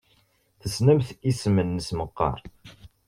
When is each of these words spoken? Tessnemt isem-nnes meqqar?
Tessnemt 0.61 1.09
isem-nnes 1.29 1.89
meqqar? 1.97 2.39